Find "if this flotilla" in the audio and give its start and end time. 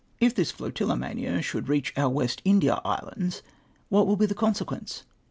0.19-0.95